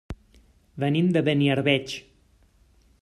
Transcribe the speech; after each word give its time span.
Venim 0.83 1.11
de 1.17 1.23
Beniarbeig. 1.27 1.97